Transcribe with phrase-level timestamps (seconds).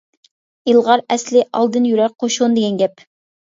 [0.73, 3.09] ئىلغار ئەسلى ئالدىن يۈرەر قوشۇن دېگەن گەپ.